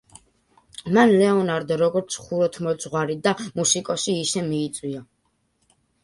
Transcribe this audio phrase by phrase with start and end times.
[0.97, 5.03] მან ლეონარდო, როგორც ხუროთმოძღვარი და მუსიკოსი, ისე მიიწვია.